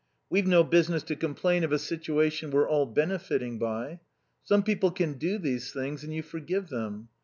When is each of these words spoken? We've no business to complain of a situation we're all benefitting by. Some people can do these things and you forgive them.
We've 0.31 0.47
no 0.47 0.63
business 0.63 1.03
to 1.03 1.15
complain 1.15 1.63
of 1.63 1.71
a 1.71 1.77
situation 1.77 2.49
we're 2.49 2.67
all 2.67 2.87
benefitting 2.87 3.59
by. 3.59 3.99
Some 4.41 4.63
people 4.63 4.89
can 4.89 5.19
do 5.19 5.37
these 5.37 5.71
things 5.71 6.03
and 6.03 6.11
you 6.11 6.23
forgive 6.23 6.69
them. 6.69 7.09